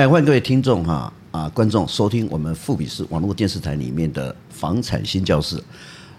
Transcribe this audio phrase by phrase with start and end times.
[0.00, 5.62] 哎，欢迎各位听众哈啊观众收听我们富比斯网络电视台里面的房产新教室。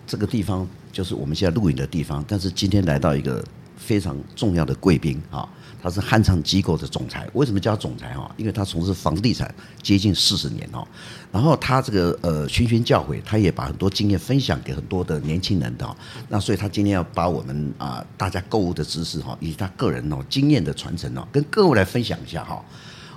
[0.06, 3.44] 这个地方就是我们现在录影的地方，但是今天来到一个
[3.76, 5.49] 非常重要的贵宾啊，
[5.81, 7.28] 他是汉昌机构的总裁。
[7.33, 8.31] 为什么叫总裁哈？
[8.38, 9.52] 因为他从事房地产
[9.82, 10.88] 接近四十年哦，
[11.32, 15.98] 然后他这个呃循循教诲，他也把很多经验分享给很多的年轻人的。
[16.30, 22.63] 那所以他今天要把我们啊大家购物的知识哈，以及他个人哦经验的传承哦，跟各位来分享一下哈。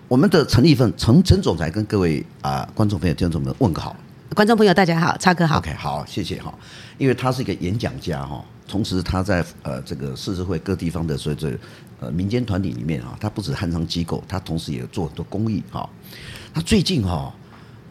[0.06, 3.96] 我们的陈立凤陈陈总裁跟各位啊观众朋友听众们问个好。
[4.34, 5.56] 观众朋友大家好，超哥好。
[5.58, 6.52] OK 好，谢谢哈。
[6.98, 11.58] 因为他是一个演讲家哈，同时他在呃这个世社会各地方的所以这
[12.00, 15.88] 呃民间团体里面哈，他不止汉商机构，他同时也做很多公益哈。
[16.52, 17.34] 他最近哈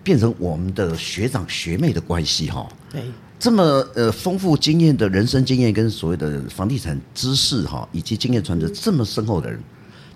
[0.03, 2.69] 变成我们的学长学妹的关系哈。
[2.91, 3.01] 对。
[3.39, 3.63] 这么
[3.95, 9.59] 呃丰富经验的人生经验跟所谓的房地产知识哈，以及经验传承这么深厚的人，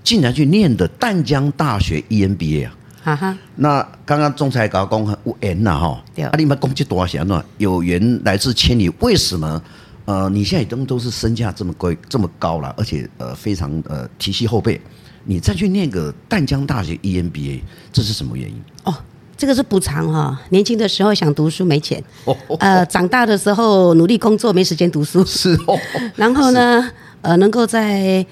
[0.03, 2.73] 竟然去念的淡江大学 EMBA 啊。
[3.03, 7.41] 哈哈，那刚刚总裁讲讲有缘呐哈，啊，你们攻击多少钱呢？
[7.57, 9.61] 有缘来自千里，为什么？
[10.03, 14.81] 呃，你现在都都是身价这么贵这么高了，而且呃非常呃提携后辈，
[15.23, 17.61] 你再去念个淡江大学 EMBA，
[17.93, 18.61] 这是什么原因？
[18.83, 18.93] 哦，
[19.37, 25.79] 这个是补偿哈，年轻的时候想读书没钱，哦哦、呃，长大的时候努力工作没时间读书，是哦，
[26.17, 28.25] 然后呢，呃，能够在。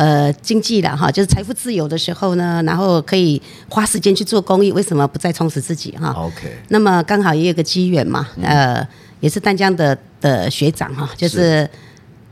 [0.00, 6.50] 呃，经济了哈，就是财富自由的时候呢，然后可以花时间去做公益，为什么不再充实自己哈？OK。
[6.68, 8.82] 那么刚好也有个机缘嘛，呃，
[9.20, 11.68] 也是淡江的的学长哈，就是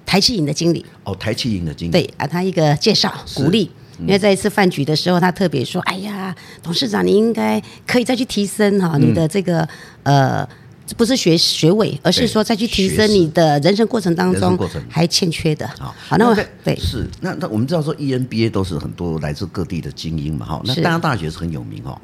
[0.07, 0.83] 台企影的经理。
[1.05, 1.93] 哦，台企影的经理。
[1.93, 9.69] 对啊，他一个介绍鼓励，因为在一次饭局的时候，他特别说：“哎呀，董事长，你应该可以再去提升哈你的这个
[10.05, 10.49] 呃。”
[10.97, 14.59] 不是学学位，而是说再去提升你的人生过程当中
[14.89, 15.69] 还欠缺的。
[15.79, 20.63] 好，好，那我对是那那我们知道说 EMBA 都是很多来自各地的精英嘛，哈。
[20.65, 22.01] 那淡江大学是很有名哈，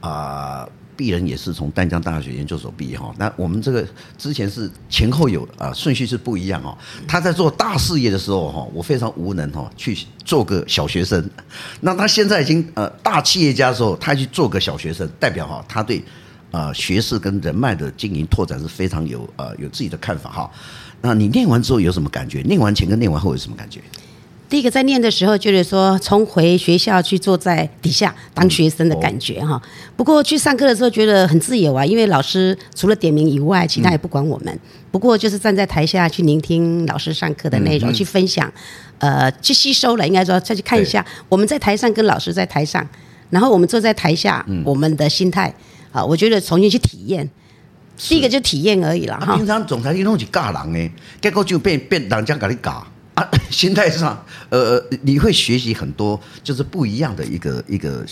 [0.00, 3.14] 啊，鄙人也是从丹江大学研究所毕业哈。
[3.18, 6.76] 那我们这个之前是前后有啊顺序是不一样哦。
[7.08, 11.28] 他在做大事业的时候哈，我非常无能哈，去做个小学生。
[11.80, 16.02] 那他现在已经呃大企业家的时候，他去做个小学生，代表哈他对。
[16.50, 20.50] 啊、呃，学识跟人脉的经营拓展是非常有呃有自己的看法哈。
[21.00, 22.42] 那你念完之后有什么感觉？
[22.42, 23.80] 念完前跟念完后有什么感觉？
[24.48, 29.62] 第一个在念的时候，就是说重回学校去坐在底下当学生的感觉哈。
[29.96, 34.58] 不过去上课的时候觉得很自由啊，因为老师除了点名以外，其他也不管我们。
[34.90, 38.52] 不过就是站在台下去聆听老师上课的内容，去分享，
[38.98, 42.84] 呃，去吸收了，应该说再去看一下我们在台上跟老师在台上，
[43.30, 45.54] 然后我们坐在台下，我们的心态。
[45.90, 47.28] 好，我觉得重新去体验，
[47.96, 49.36] 第一个就体验而已了哈。
[49.36, 52.82] 平常总裁你弄起尬人呢，结果就变变人家给你尬
[53.14, 53.28] 啊。
[53.50, 58.04] 心态上，呃，你会学习很多，就是不一样的一个一个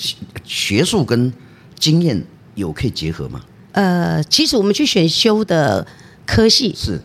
[0.45, 1.33] 学术跟
[1.79, 2.23] 经验
[2.57, 3.41] 有可以结合吗？
[3.73, 5.87] 呃，其实我们去选修的
[6.27, 7.01] 科系是。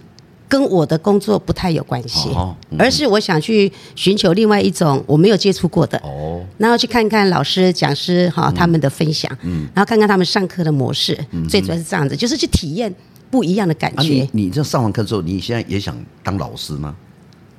[0.54, 2.30] 跟我的工作不太有关系，
[2.78, 6.00] 而是我想去寻求另外一种我没有接触过的，
[6.60, 9.36] 然后去看看老师讲师哈他们的分享，
[9.74, 11.18] 然后看看他们上课的模式，
[11.50, 12.94] 最主要是这样子，就是去体验
[13.32, 14.30] 不一样的感觉。
[14.32, 16.96] 你你这上完课之后，你现在也想当老师吗？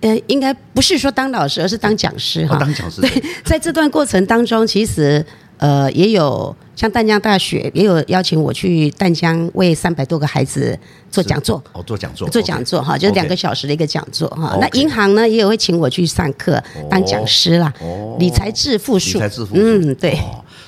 [0.02, 2.56] 呃，应该不是说当老师，而是当讲师哈。
[2.60, 3.00] 当讲师。
[3.02, 3.10] 对，
[3.44, 5.26] 在这段过程当中，其实。
[5.58, 10.78] 呃，也有像淡江大学也有邀请我去淡江为三百多个孩子
[11.10, 11.62] 做讲座。
[11.72, 14.56] 哦，做讲座，做讲座哈，就是两个小时的一个讲座哈。
[14.60, 17.72] 那银行呢，也有会请我去上课当讲师啦，
[18.18, 20.18] 理财致富术，理财致富术，嗯，对。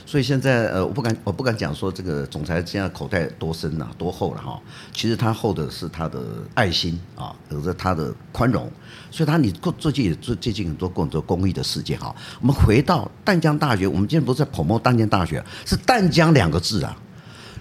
[0.06, 4.59] 所以现在呃，我不敢我不敢讲说这个总裁现在口袋多深呐、啊，多厚了哈。
[4.93, 6.22] 其实他厚的是他的
[6.55, 8.71] 爱心啊，有着他的宽容。
[9.11, 12.15] 所以他你过最近也做最近很多很多公益的事件哈。
[12.41, 16.97] 我们回到淡江大学，我们今天不是在捧墨淡江大学，是淡江两个字啊。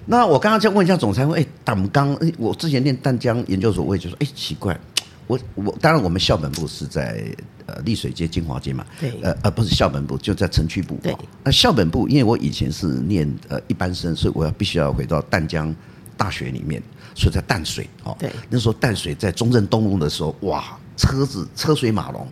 [0.06, 4.80] 那我刚刚再问一下总裁，问哎，淡江，我之前念淡江研究所，我也就说哎奇怪。
[5.28, 7.26] 我我当然我们校本部是在
[7.66, 15.74] 呃丽水街金华街嘛，对，呃呃不是校本部就在城区部，对，那校本部因为我以前是念呃一般生，所以我要必须要回到淡江
[16.16, 16.82] 大学里面，
[17.16, 22.28] 所以在淡水哦，对，那时候淡水在中正东路的时候，哇，车子车水马龙，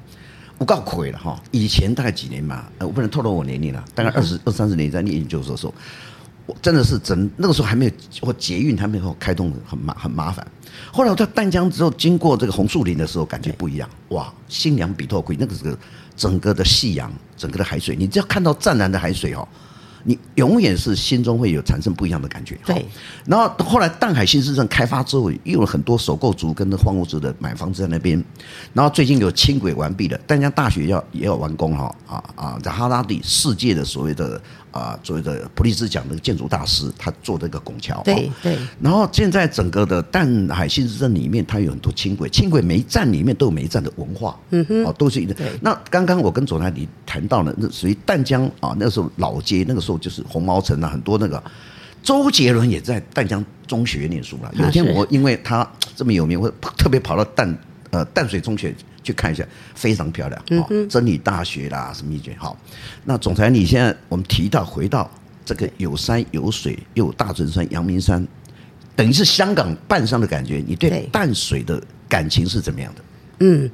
[0.57, 5.73] 我告亏了哈，以前大概几年嘛，呃我不能透露我年龄了，大概二十二三十年在念研究所的时候。
[6.45, 7.91] 我真的是整那个时候还没有
[8.21, 10.45] 或捷运还没有开通很麻很麻烦。
[10.91, 14.31] 后来我在淡江之后经过这个红树林的时候，感觉不一样哇！
[14.49, 15.77] 新娘比透贵，那个是个
[16.15, 19.47] 整个的夕阳，整个的海水，你只要看到湛蓝的海水哦，
[20.03, 22.57] 你永远是心中会有产生不一样的感觉。
[22.65, 22.85] 对。
[23.25, 28.21] 然后后来淡海新市镇开发之后，又有很多首购族跟荒芜族的买房子在那边。
[28.73, 34.41] 然后最近有轻轨完毕了，淡江大学要也要完工哈啊啊，在哈拉底世界的所谓的
[34.73, 38.01] 啊所谓的普利兹奖的建筑大师，他做的一个拱桥。
[38.03, 38.57] 对对。
[38.81, 44.37] 然后现在整个的淡海新市镇里面，它有很多轻轨，轻轨每一站里面都有每一站的文化。
[44.49, 44.83] 嗯哼。
[44.83, 45.33] 哦，都是一个。
[45.61, 51.41] 那刚刚我跟总裁你谈到了，那属于淡江啊，那时候老街，那个时候就是红毛城啊，很多那个。
[52.01, 54.51] 周杰伦也在淡江中学念书了。
[54.55, 55.65] 有一天我因为他
[55.95, 57.57] 这么有名，我特别跑到淡
[57.93, 59.45] 呃淡水中学去看一下，
[59.75, 60.43] 非常漂亮。
[60.49, 62.57] 嗯，真理大学啦，什么一些好。
[63.05, 65.09] 那总裁，你现在我们提到回到
[65.45, 68.27] 这个有山有水又有大屯山、阳明山，
[68.95, 70.63] 等于是香港半山的感觉。
[70.65, 73.01] 你对淡水的感情是怎么样的？
[73.41, 73.69] 嗯。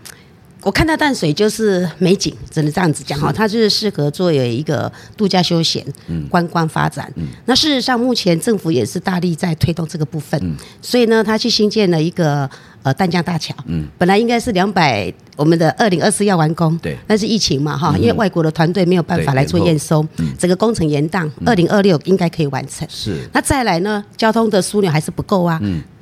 [0.61, 5.85] 我看到淡水就是美景，只能这样子讲哈，它就是适合作为一个度假休闲、
[6.29, 7.11] 观光发展。
[7.45, 12.49] 那事实上，目前政府也是大力在推动这个部分，所以呢，他去新建了一个
[12.83, 13.55] 呃淡江大桥。
[13.97, 20.05] 本来应该是两百，我们的二零二四要完工，对，但是疫情嘛哈，因为外国的团队没有办法来做验收，
[20.37, 22.85] 整个工程延宕，二零二六应该可以完成。
[22.89, 25.61] 是，那再来呢，交通的枢纽还是不够啊，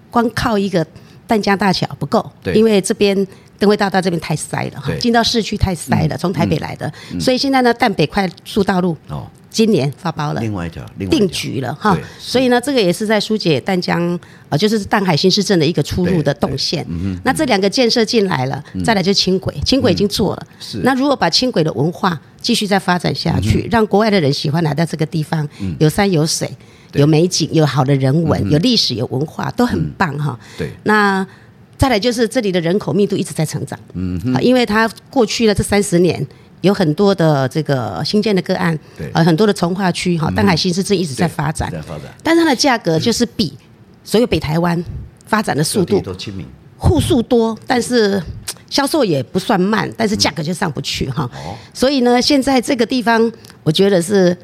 [0.10, 0.84] 光靠一个
[1.28, 3.28] 淡江大桥不够，因为这边。
[3.60, 6.18] 灯会大道这边太塞了哈，进到市区太塞了。
[6.18, 11.98] 从台北来的，所以现在呢，淡北快速道路哦，今年发包了，另外一条定局了哈。
[12.20, 14.20] 所以呢，这个也是在疏解淡江
[14.50, 16.86] 呃，就是淡海新市镇的一个出入的动线。
[17.24, 20.48] 那这两个建设进来了，再来就轻轨，轻轨已经做了。
[20.60, 20.80] 是。
[20.84, 25.48] 那如果把轻轨的文化继续再发展下去，让国外的人喜欢来到这个地方，
[25.80, 26.50] 有山有水，
[26.94, 30.38] 有美景，有好的人文，有历史，有文化，都很棒哈。
[30.58, 30.70] 对。
[30.84, 31.26] 那。
[31.78, 36.26] 再来就是这里的人口密度一直在成长，嗯，因为它过去的这三十年
[36.62, 43.56] 有很多的这个新建的个案，对，呃，很多的重划区哈，淡海新市镇一直在发展，在发展，但是它的价格就是比
[44.04, 44.84] 所有北台湾
[45.26, 46.46] 发展的速度都亲民，
[46.78, 48.22] 户数多，但是
[48.70, 53.32] 销售也不算慢，但是价格就上不去哈，哦，所以呢，现在这个地方
[53.64, 54.36] 我觉得是。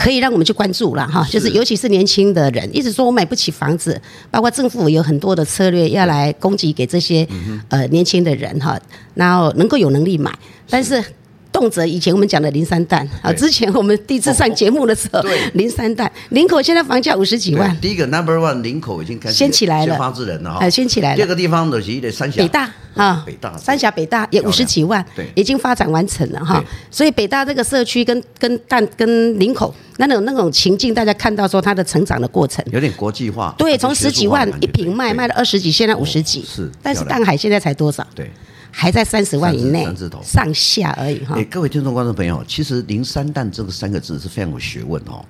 [0.00, 4.00] 可以让我们去关注了哈，就是尤其是年轻的人，一直说我买不起房子，
[4.30, 7.28] 包括政府有很多的策略要来供给给这些
[7.68, 8.80] 呃年轻的人哈，
[9.12, 10.32] 然后能够有能力买，
[10.70, 11.04] 但是。
[11.52, 15.20] 动辄以前我们讲的林三蛋啊，之前我们第一次上节目的时候，
[15.54, 17.76] 林三蛋，林口现在房价五十几万。
[17.80, 21.16] 第一个 number one，林口已经开始先起来了，先发制人了哈，先起来了。
[21.16, 26.64] 第二个地方的是三峡北大啊，北大三峡北大也五十几万，对，已经发展完成了哈。
[26.90, 33.54] 所以北大这个社区跟跟淡跟林口那种那种情境，大家看到说它的成长的过程有点国际化。
[33.58, 36.44] 对，从十几万一平卖卖了二十几，现在五十几。
[36.44, 38.06] 是，但是淡海现在才多少？
[38.14, 38.30] 对。
[38.72, 39.86] 还在三十万以内，
[40.22, 41.34] 上下而已哈。
[41.36, 45.24] 哎，各位听众、观众朋友，其实“零三蛋”这个三个字是非常有学问哦。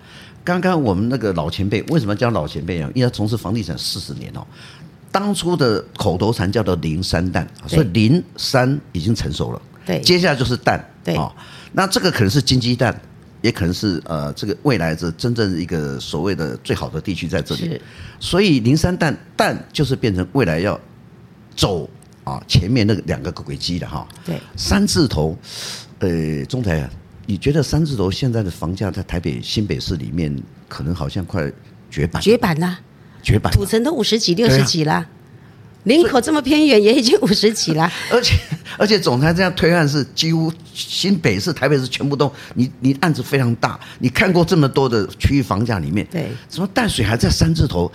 [0.45, 2.91] 刚刚我们那个老前辈为什么叫老前辈啊？
[2.95, 4.47] 因为他从事房地产四十年哦。
[5.13, 9.61] 当初的口头禅叫做“零三蛋”，所以“零三”已经成熟了。
[9.85, 10.85] 对，接下来就是“蛋”。
[11.03, 11.19] 对，
[11.73, 12.95] 那这个可能是金鸡蛋，
[13.43, 17.81] 也可能是呃，这个未来的真正一个所谓的最好的地区在这里。
[18.21, 20.79] 所以“零三蛋蛋就是变成未来要
[21.57, 21.89] 走。
[22.25, 25.37] 啊，前面那个两个轨迹的哈，对，三字头，
[26.00, 26.90] 呃，钟台啊，
[27.26, 30.34] 你觉得三字头现在的房价在台北新北市里面，
[30.69, 31.50] 可能好像快
[31.90, 32.78] 绝版，绝版了，
[33.22, 35.06] 绝版，土城都五十几、六十几了。
[35.85, 37.91] 林口这么偏远，也已经五十几了。
[38.11, 38.37] 而 且
[38.79, 43.79] 而且，总裁这样推案是几乎新北市、台北市全部都，你你案子非常大。
[43.99, 47.91] 你看过这么多的区域房价里面，对，什么淡水还在三字头，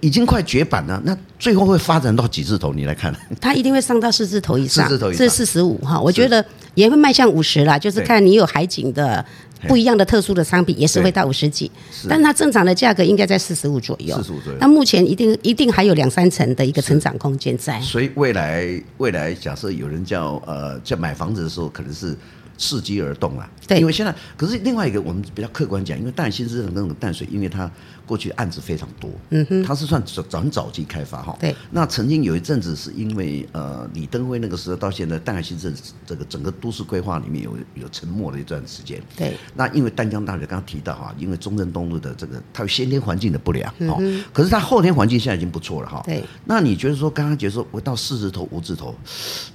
[0.00, 1.00] 已经快绝版了。
[1.04, 2.72] 那最后会发展到几字头？
[2.72, 6.00] 你来看，它一定会上到四字头以上，四字头以上，是四十五哈。
[6.00, 9.24] 我觉得也会迈向五十啦，就是看你有海景的。
[9.68, 11.70] 不一样的特殊的商品也是会到五十几，
[12.08, 14.16] 但是它正常的价格应该在四十五左右。
[14.16, 14.58] 四十五左右。
[14.60, 17.80] 那目前一定一定还有两三成的一个成长空间在。
[17.80, 22.16] 所以未来未来假设有人叫呃叫买房子的时候，可能是。
[22.58, 27.70] 伺机而动了，对，因为现在可是另外一个，我们比较客观讲，因为淡新市镇那种淡水，因为它
[28.06, 31.54] 过去案子非常多，嗯哼，它是算早很早期开发哈，对。
[31.70, 39.36] 那曾经有一阵子是因为呃李登辉那个时候到现在，淡海新市镇这个整个都市规划里面有有沉默的一段时间，对。
[39.54, 44.00] 那因为淡江大学刚刚提到哈，因为中正东路的这个它有先天环境的不良，哦，
[44.32, 46.22] 可是它后天环境现在已经不错了哈，对。
[46.44, 48.94] 那你觉得说刚刚觉得说我到四字头五字头，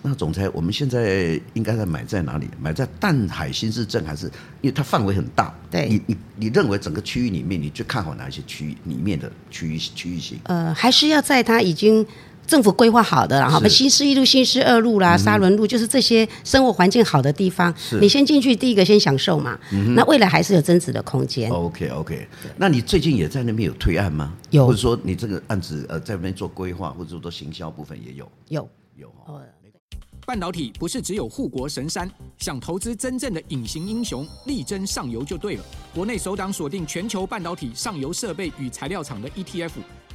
[0.02, 2.50] 那总裁我们现在应该在买在哪里？
[2.60, 4.26] 买在淡海新市镇还是
[4.62, 10.40] 因为它范围很大，对，你你你认为整个区域里面，你最看好哪一些区域里面的区域区域性？
[10.44, 12.06] 呃，还是要在它已经
[12.48, 19.58] 政府规划好的，然后新市一路、新市二路啦、沙仑路，就是这些生活环境好的地方，你先进去，第一个先享受嘛。
[19.96, 21.50] 那未来还是有增值的空间。
[21.50, 24.34] OK OK，那你最近也在那边有推案吗？
[24.50, 28.30] 有，或者说你这个案子呃在那边做规划，或者说做行销部分也有？
[28.50, 29.40] 有有哦。
[30.32, 35.66] 半导体不是只有护国神山，想投资真正的隐形英雄，力争上游就对了。
[35.94, 39.72] 国内首档锁定全球半导体上游设备与材料厂的 ETF，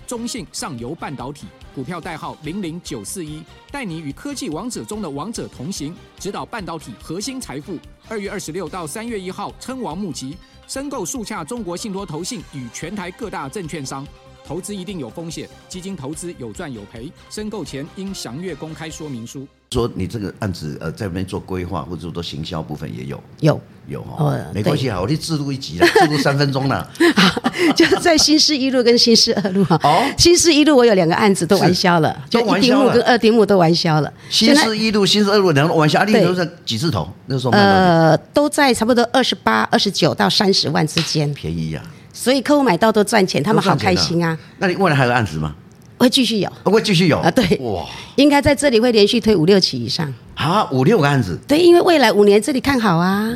[0.06, 7.78] 中信上游半导体，股票代号零零九四一，带你与科技王者中的王者同行，指导半导体核心财富。
[8.08, 10.34] 二月二十六到三月一号，称王募集，
[10.66, 14.06] 申购速洽中国信托投信与全台各大证券商。
[14.46, 19.46] 投资一定有风险，基金投资有赚有赔，申购前应详阅公开说明书。
[19.72, 26.88] 说你这个案子呃在那边做规划或者做行销部分也有有有哈，没关系啊，我就自录一集了， 自录三分钟了。
[27.74, 29.78] 就在新市一路跟新市二路哈。
[29.82, 34.12] 哦，新市一路我有两个案子都完销了，就一丁目跟二丁目都完销了。
[34.30, 37.08] 新市一路、新市二路两个完销，利润都是几字头？
[37.26, 41.82] 那时候呃都在差不多二十八、二十九到三十万之间，便宜呀。
[42.26, 44.36] 所以客户买到都赚钱，他们好开心啊！
[44.58, 45.54] 那你未来还有案子吗？
[45.96, 47.30] 会继续有，会继续有啊？
[47.30, 50.12] 对，哇，应该在这里会连续推五六起以上。
[50.34, 51.38] 啊，五六个案子？
[51.46, 53.32] 对，因为未来五年这里看好啊。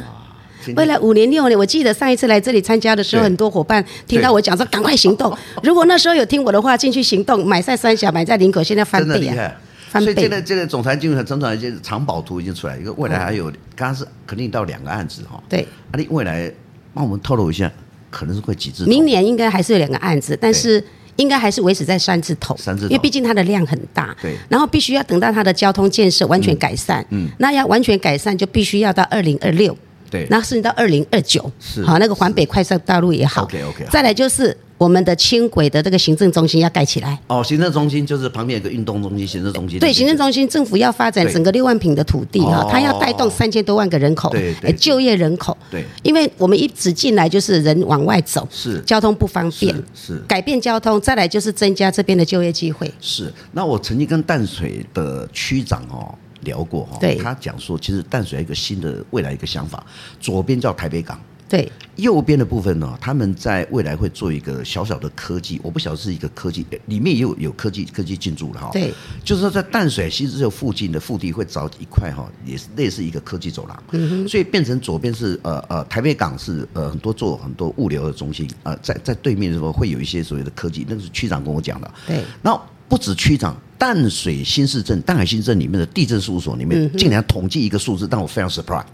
[0.75, 5.33] 未来五年六年，我记得上一次来这里参加的时候，很多伙伴听到我讲说赶快行动。
[5.63, 9.55] 如果那时候有听我的话，进去行动，买在三峡，买在林口，现在翻倍啊！
[9.89, 10.13] 翻倍。
[10.13, 13.45] 所以现在这个总裁金融整整一些藏宝图已经出来，一个未来还有，
[13.77, 15.41] 刚刚是肯定到两个案子哈。
[15.49, 15.61] 对，
[15.93, 16.53] 啊，你未来
[16.93, 17.71] 帮我们透露一下。
[18.11, 20.83] 可能是会几字头，明年应该还是有两个案子，但是
[21.17, 29.77] 应该还是维持在三字头，三字头，因为毕竟它的量很大，对，然后必须要等到它的交通建设完全改善，嗯，嗯，那要完全改善就必须要到二零二六，
[30.11, 34.57] 对，然后甚至到二零二九，是，好，那个环北快速道路也好，OK OK，再来就是。
[34.81, 37.19] 我们的轻轨的这个行政中心要盖起来。
[37.27, 48.81] 哦，行政中心就是旁边有个运动中心，行政中心对，行政中心政府要发展整个六万坪的土地哈，它要带动三千多万个人口，对就业人口，对，因为我们一直进来就是人往外走，是。
[48.87, 50.17] 交通不方便，是。
[50.27, 52.91] 改变交通，再来就是增加这边的就业机会。
[53.03, 59.85] 是，那我曾经跟淡水的区长哦聊过哈，对，他讲说其实淡水有一个新的未来一个想法，
[60.19, 61.21] 左边叫台北港。
[61.49, 68.71] 对，右边的部分呢，他们在未来会做一个小小的科技，我不晓得是一个科技，里面也有有科技科技进驻了哈。
[68.73, 68.95] 对，
[69.25, 73.83] 就是说在淡水新市附近的腹地会找一块哈，也是类似一个科技走廊。
[73.91, 74.29] 嗯。
[74.29, 81.91] 所以变成左边是呃呃台北港是呃很多做很多物流的中心啊，呃，在在对面的时候会有一些所谓的科技，那个是区长跟我讲的。
[82.07, 82.23] 对。
[82.43, 88.85] 然后不止区长，淡水新市镇、淡海新市镇里面的地震事务所里面，竟然统计一个数字，让我非常 surprise。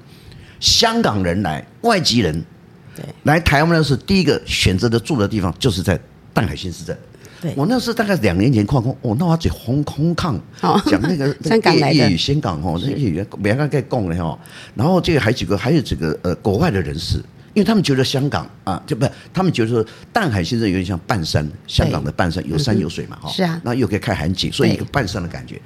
[0.60, 2.44] 香港人来，外籍人，
[2.94, 5.98] 对，来台湾的是第一个选择的住的地方，就是在
[6.32, 6.96] 淡海新市镇。
[7.40, 10.40] 对，我那是大概两年前矿工，我那我嘴红空抗，
[10.86, 14.38] 讲那个 香港来的粤语，香港哦，那粤语没人该讲的哈。
[14.76, 17.20] 然后这个还几个，还有几个呃国外的人士。
[17.56, 19.82] 因为他们觉得香港啊，就不，他们觉得说
[20.12, 25.58] 淡海现在有点像半山，香港的半山有山有水嘛，哈、嗯，是啊，那又可以看海景，所以一个半山的感觉。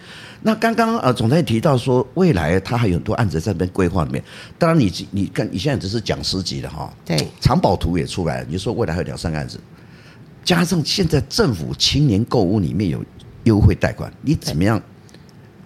[0.43, 4.23] 那刚刚呃总裁提到说，未来他还有很多案子在这边规划里面。
[4.57, 9.59] 当然你你看你现在只是讲师级的哈，对，藏宝图也出来了，你说未来还有两三个案子，
[10.45, 13.05] 加上现在政府青年购物里面有
[13.43, 14.81] 优惠贷款，你怎么样？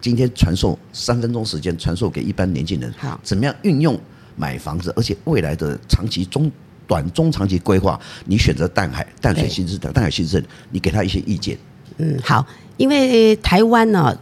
[0.00, 4.00] 今天传授三分钟时间传授给一般年轻人，好，怎么样运用？
[4.36, 6.50] 买房子，而且未来的长期、中、
[6.86, 11.56] 短、中长期规划，你选择淡海、淡水新市的、淡海新市，你给他一些意见。
[11.98, 12.44] 嗯，好，
[12.76, 14.16] 因为台湾呢，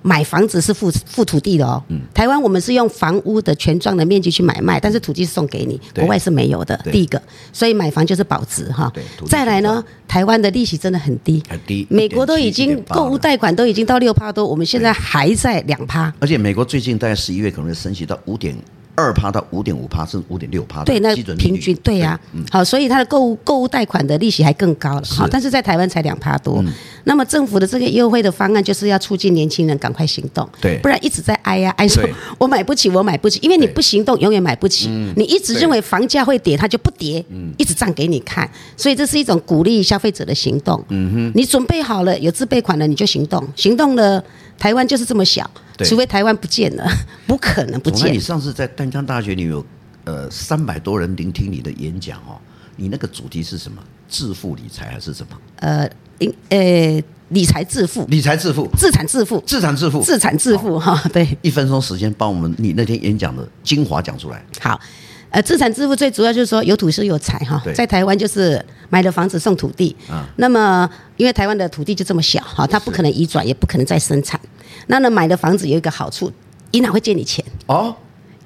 [0.00, 1.82] 买房子是付付土地的哦。
[1.88, 2.00] 嗯。
[2.14, 6.74] 台湾我们是用房屋的权状的面积去买卖，但是土地是送给你，国外是没有的。
[6.90, 7.20] 第一个，
[7.52, 8.90] 所以买房就是保值哈。
[8.94, 9.04] 对。
[9.28, 11.86] 再来呢，台湾的利息真的很低，很低。
[11.90, 16.12] 美国都已经购物贷款都已经到六趴多，我们现在还在两趴。
[16.18, 18.56] 而且美国最近大概十一月可能会升息到五点。
[18.98, 20.82] 二趴到五点五趴，甚至五点六趴。
[20.82, 22.18] 对，那平均对呀，
[22.50, 25.02] 好，所以它的购物购物贷款的利息还更高了。
[25.08, 26.62] 好，但是在台湾才两趴多。
[27.04, 32.02] 那么政府的这个优惠的方案就是要促进年轻人赶快行动，对，不然一直在挨呀挨说，
[32.36, 34.88] 我买不起，我买不起，因为你不行动，永远买不起。
[35.16, 37.24] 你一直认为房价会跌，它就不跌，
[37.56, 38.50] 一直涨给你看。
[38.76, 40.84] 所以这是一种鼓励消费者的行动。
[40.88, 44.22] 嗯哼，你准备好了，有自备款了，你就行动，行动了。
[44.58, 45.48] 台湾就是这么小，
[45.84, 46.86] 除非台湾不见了，
[47.26, 48.06] 不可能不见。
[48.06, 49.64] 那你上次在淡江大学，你有
[50.04, 52.38] 呃三百多人聆听你的演讲哦，
[52.76, 53.82] 你那个主题是什么？
[54.08, 55.36] 致富理财还是什么？
[55.56, 55.90] 呃，
[56.48, 60.98] 呃，理财致富，理财致富，资产致富，资产致富，资产致富哈。
[61.12, 64.42] 对，一分钟时间，帮我们你那天演讲的精华讲出来。
[64.60, 64.80] 好。
[65.30, 74.40] 呃，资产致富最主要就是说有土是有财哈，在台湾就是买了房子送土地，啊，那么因为台湾的土地就这么小哈，它不可能移转，也不可能再生产。
[74.88, 76.32] 那呢，买的房子有一个好处，
[76.72, 77.44] 银行会借你钱。
[77.66, 77.94] 哦，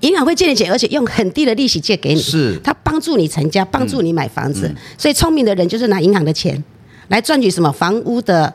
[0.00, 4.74] 银行会借你钱，而且用很低的利息借给你，是，它帮助你成家，帮助你买房子。
[4.98, 6.62] 所以聪明的人就是拿银行的钱
[7.08, 7.70] 来赚取什么？
[7.70, 8.52] 房屋的。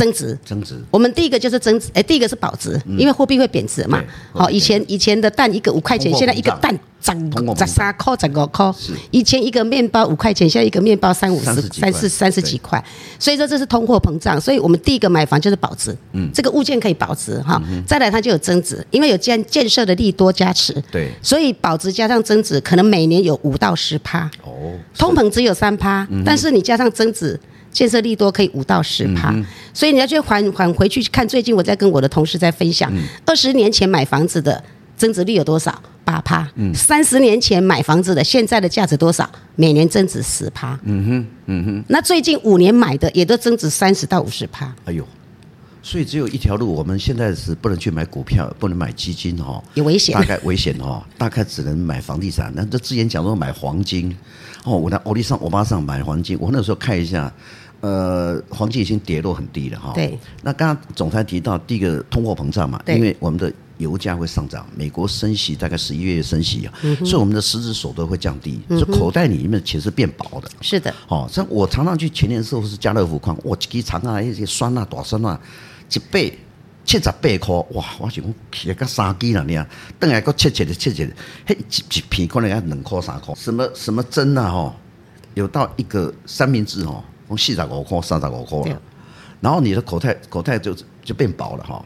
[0.00, 0.82] 增值，增值。
[0.90, 4.02] 我们第一个就是增值，哎，第一个是保值，因为货币会贬值嘛。
[4.32, 8.72] 好，以前以前的蛋一个五块钱，现在一个蛋涨涨三块，涨五块。
[9.10, 12.82] 以前一个面包五块钱，现在一个面包三五十、三四三十几块。
[13.18, 14.40] 所以说这是通货膨胀。
[14.40, 17.60] 所以我们第一个买房就是保值，嗯，这个物件可以保值哈。
[17.86, 20.72] 再来它就有增值，因为有建建设的利多加持。
[20.90, 24.30] 对，所以保值加上增值，可能每年有五到十趴。
[24.44, 27.38] 哦，通膨只有三趴，但是你加上增值。
[27.72, 31.26] 建设利多可以五到十趴，嗯、所以你要去还还回去看。
[31.26, 32.92] 最近我在跟我的同事在分享，
[33.24, 34.62] 二十、嗯、年前买房子的
[34.96, 35.80] 增值率有多少？
[36.04, 36.50] 八趴。
[36.74, 39.30] 三十、嗯、年前买房子的现在的价值多少？
[39.54, 40.76] 每年增值十趴。
[40.82, 41.84] 嗯哼，嗯哼。
[41.86, 44.74] 那最近五年买的也都增值三十到五十趴。
[44.86, 45.06] 哎呦，
[45.80, 50.12] 所以只有一条路，我们现在是不能去买股票，不能买基金哦，有危险。
[50.12, 52.52] 大概危险哦，大概只能买房地产。
[52.56, 54.16] 那这之前讲说买黄金
[54.64, 57.32] 哦，我在欧力上、欧巴上买黄金，我那时候看一下。
[57.80, 59.92] 呃，黄金已经跌落很低了哈。
[59.94, 60.18] 对。
[60.42, 70.50] 那刚刚总裁提到第一个通货膨胀嘛，因为我们的油价会上涨，美国升息大概十一月升息啊，嗯、所以我们的实质所得会降低，嗯、哼所以口袋里面的钱是变薄的。
[70.60, 70.94] 是的。
[71.08, 75.40] 哦，像我常常去前年时候是家乐福矿，我几长啊一些酸啊大酸啊，
[75.90, 76.38] 一倍
[76.84, 77.84] 七十八块，哇！
[77.98, 79.66] 我想讲起个三几了呢，
[79.98, 81.14] 等下个切切的切切的，
[81.46, 83.34] 嘿一一片可能要两块三块。
[83.36, 84.76] 什么什么针啊哈，
[85.32, 87.02] 有到一个三明治哦。
[87.30, 88.82] 从四十五块、三十五块了，
[89.40, 91.80] 然后你的口袋口袋就就变薄了哈。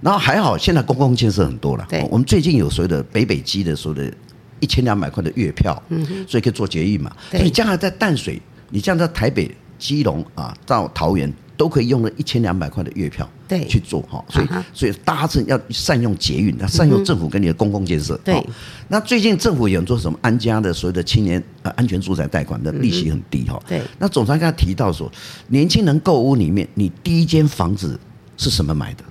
[0.00, 1.86] 然后还好，现在公共建设很多了。
[2.10, 4.16] 我们最近有所谓的北北基的所谓的
[4.58, 7.14] 一千两百块的月票，嗯，所以可以做捷运嘛。
[7.30, 11.32] 对，所以将来在淡水，你像在台北、基隆啊到桃园。
[11.60, 18.16] 都可以用了一千两百块的月票，对，去做哈，所以所以大家是要善用捷运，要善用政府跟你的公共建设。
[18.24, 18.40] 对，
[18.86, 23.60] 那最近政府有做什么安家的所有的青年呃安全住宅贷款的利息很低哈。
[23.66, 25.10] 对，那总裁刚才提到说，
[25.48, 27.98] 年轻人购物里面，你第一间房子
[28.36, 29.02] 是什么买的？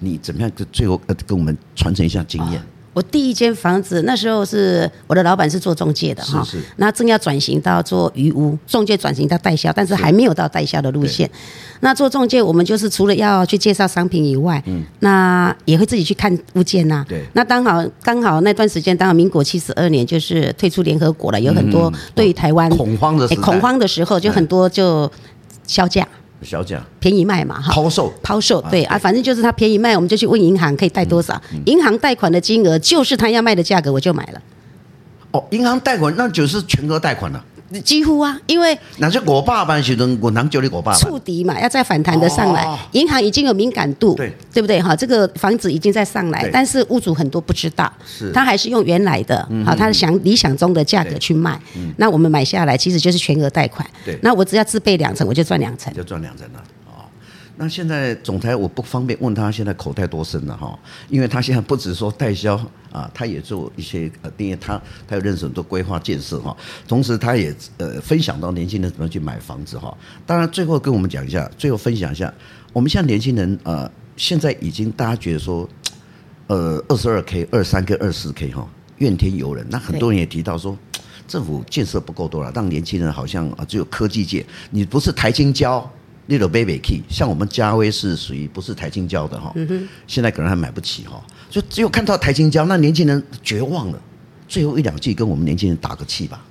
[0.00, 0.50] 你怎么样？
[0.72, 2.60] 最后呃跟我们传承一下经验。
[2.94, 11.28] 我第一间房子那时候是我的老板是做中介的哈，那正要转型到做鱼屋，中介转型到代销，但是还没有到代销的路线。
[11.80, 17.04] 那做中介，我们就是除了要去介绍商品以外，嗯，那也会自己去看物件呐。
[17.08, 17.22] 对。
[17.34, 25.10] 那刚好刚好那段时间，当然民国七十二年就是退出联合国了，有很多对于台湾恐慌的恐慌的时候，就很多就
[25.66, 26.06] 销价。
[26.42, 26.84] 小奖。
[27.00, 28.12] 便宜卖嘛，哈，抛售。
[28.22, 34.42] 抛售，对啊，反正就是他便宜卖，我们就去问银行可以贷多少，银行贷款的金额就是他要卖的价格，我就买了。
[35.30, 37.44] 哦，银行贷款那就是全额贷款了。
[37.84, 44.32] 几乎啊，因为那是我爸办时阵，我能救你我爸触底嘛，要再反弹的上来，银行已经有敏感度，对。
[44.52, 44.80] 对不对？
[44.80, 51.60] 哈，这个房子已经在上来，但是屋主很多不知道，是，他还是用原来的，好，他想理想中的价格去卖，
[51.96, 56.62] 那我们买下来其实就是全额贷款，对，那我只要自备两成，我就赚两成，就赚两成了。
[57.56, 60.76] 那现在总裁我不方便问他现在口袋多深了哈，
[61.08, 62.56] 因为他现在不只说代销
[62.90, 66.56] 啊，他也做一些呃，因为他他有认识很多规划建设哈，
[66.88, 69.96] 同时他也呃分享到年轻人怎么去买房子哈。
[70.26, 72.32] 当然最后跟我们讲一下，最后分享一下，
[72.72, 75.68] 我们现在年轻人呃，现在已经大家觉得说，
[76.48, 79.64] 呃，二十二 K、二三 K、二四 K 哈，怨天尤人。
[79.70, 80.76] 那很多人也提到说，
[81.28, 85.88] 政府建设不够多了，让年轻人好像只有科技界，你不是台青交。
[86.28, 89.54] Little baby key，像我们嘉威是属于不是台青交的哈，
[90.06, 93.98] 现在可能还买不起哈，就只有看到台青交，那年轻人绝望了。
[94.46, 96.42] 最后一两句跟我们年轻人打个气吧。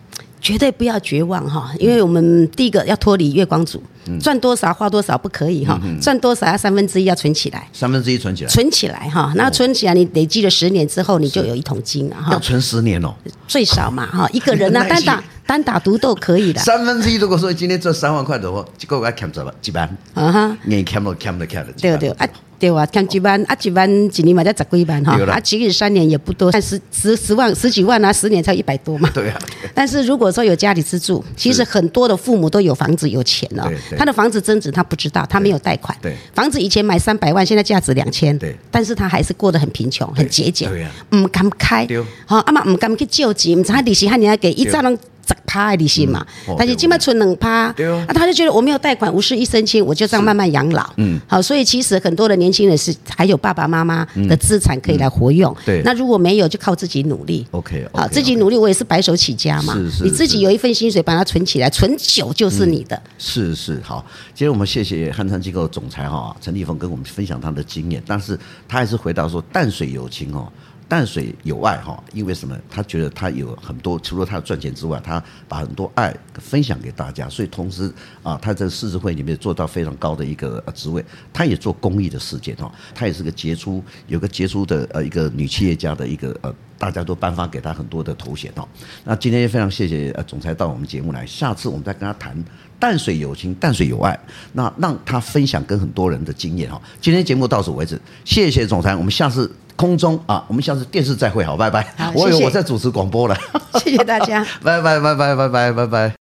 [0.41, 3.81] 绝对不要绝望哈，因为我们第一个要脱离月光族，
[4.19, 12.33] 赚多少花多少不可以哈，赚多少要三分之一要存起来，三分之一存起来，存起来哈，那存起来你累积了十年之后，你就有一桶金了哈。
[12.33, 13.15] 要存十年哦，
[13.47, 16.61] 最少嘛哈，一个人呢单打单打独斗可以的。
[16.61, 22.27] 三分之一如果说今天赚三万块的话，结果我要欠着了几万，啊哈，你欠了欠了欠了，对对啊。
[22.59, 29.09] 对啊，看几万啊，几万几年嘛，才十几万哈，啊，其实三年也不多，但十十十万十几万啊，十年才一百多嘛。
[29.13, 29.39] 对啊。
[29.75, 35.97] 但是如果说有家里资助，其实很多的父母都有房子有钱了，他的房子增值他不知道，他没有贷款。
[36.01, 36.15] 对。
[36.33, 38.37] 房子以前买三百万，现在价值两千。
[38.39, 38.55] 对。
[38.71, 40.71] 但是他还是过得很贫穷，很节俭。
[41.09, 41.85] 唔敢开。
[41.85, 42.01] 对。
[42.25, 44.97] 好，阿妈唔敢去救济，唔知他利息还你要给，一早拢
[45.27, 50.91] 十趴利息嘛，嗯哦、但是今麦存两趴，对哦、啊，他就觉得我没有贷款，无事一身轻，我就这样慢慢养老。
[50.97, 55.55] 嗯，好，所以其实很多的年轻人是还有爸爸妈妈的资产可以来活用。
[55.65, 57.45] 对、嗯，那如果没有，就靠自己努力。
[57.51, 59.73] OK，, 好，自己努力，我也是白手起家嘛。
[59.75, 62.95] 是是，你自己有一份薪水，把它存起来，存久就是你的。
[62.95, 70.51] 嗯、是是，好，今天我们谢谢汉昌机构总裁哈陈立峰跟我们分享他的经验，但是他还是回答说淡水有情哦。
[70.87, 72.55] 淡水有爱哈，因为什么？
[72.69, 77.91] 他觉得他有很多，除了他赚钱之外，他把很多爱分享给大家，所以同时
[78.21, 88.67] 啊，他在世事会里面做到非常高的一个职位，他也做公益的事件哈，他也是个杰出，有个杰出的呃一个女企业家的一个呃，大家都颁发给他很多的头衔哈。
[89.03, 92.35] 那今天也非常谢谢呃总裁到我们节目来，下次我们再跟他谈
[92.77, 94.19] 淡水有情，淡水有爱，
[94.51, 96.79] 那让他分享跟很多人的经验哈。
[97.01, 99.51] 今天节目到此为止，谢谢总裁，我们下次。
[99.75, 101.81] 空中啊，我们下次电视再会，好，拜拜。
[101.97, 103.37] 好，我以为我在主持广播了，
[103.83, 106.22] 谢谢大家，拜拜拜拜拜拜拜拜。